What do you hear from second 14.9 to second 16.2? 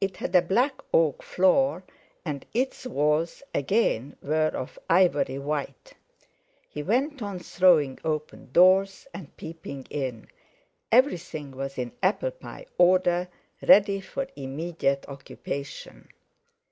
occupation.